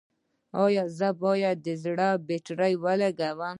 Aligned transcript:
ایا 0.63 0.83
زه 0.97 1.09
باید 1.23 1.57
د 1.65 1.67
زړه 1.83 2.09
بطرۍ 2.27 2.73
ولګوم؟ 2.83 3.39